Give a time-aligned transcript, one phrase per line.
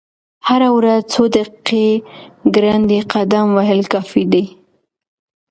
[0.47, 1.87] هره ورځ څو دقیقې
[2.55, 4.43] ګړندی قدم وهل کافي دي.